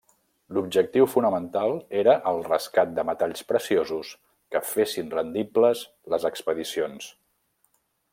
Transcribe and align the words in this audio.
L'objectiu 0.57 1.07
fonamental 1.15 1.73
era 1.99 2.15
el 2.31 2.41
rescat 2.47 2.95
de 2.99 3.05
metalls 3.09 3.45
preciosos 3.51 4.15
que 4.55 4.63
fessin 4.71 5.13
rendibles 5.19 5.85
les 6.15 6.27
expedicions. 6.31 7.13